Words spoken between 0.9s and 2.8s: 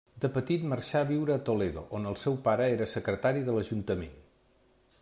a viure a Toledo, on el seu pare